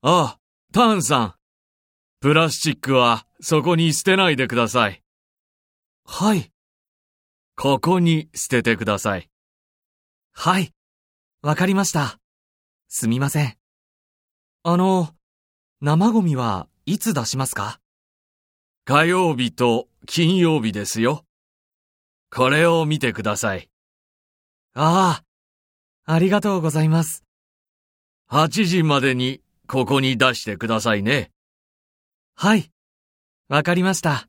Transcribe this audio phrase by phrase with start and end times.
[0.00, 0.38] ああ、
[0.72, 1.34] ターンさん。
[2.20, 5.02] プラスチックはそこに捨てないでください。
[6.04, 6.52] はい。
[7.56, 9.28] ここに捨ててください。
[10.32, 10.72] はい。
[11.42, 12.20] わかりました。
[12.88, 13.56] すみません。
[14.62, 15.08] あの、
[15.80, 17.80] 生ゴミはいつ出しますか？
[18.84, 21.24] 火曜日と金曜日ですよ。
[22.30, 23.68] これを見てください。
[24.74, 25.22] あ
[26.06, 27.24] あ、ありがとうございます。
[28.30, 31.30] 8時までにここに出してくださいね。
[32.34, 32.72] はい。
[33.50, 34.26] わかりました。